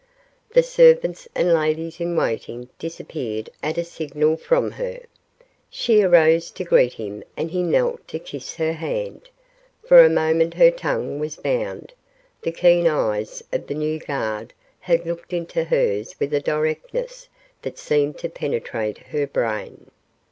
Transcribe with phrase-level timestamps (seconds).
[0.55, 5.01] The servants and ladies in waiting disappeared at a signal from her.
[5.69, 9.29] She arose to greet him and he knelt to kiss her hand.
[9.85, 11.93] For a moment her tongue was bound.
[12.41, 17.29] The keen eyes of the new guard had looked into hers with a directness
[17.61, 19.91] that seemed to penetrate her brain.